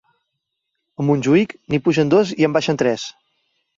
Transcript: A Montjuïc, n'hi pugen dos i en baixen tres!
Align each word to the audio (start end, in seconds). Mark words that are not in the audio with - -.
A 1.03 1.05
Montjuïc, 1.09 1.53
n'hi 1.73 1.81
pugen 1.89 2.13
dos 2.15 2.33
i 2.41 2.49
en 2.49 2.57
baixen 2.57 2.81
tres! 2.85 3.05